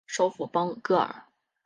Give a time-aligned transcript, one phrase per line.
[0.07, 1.27] 首府邦戈尔。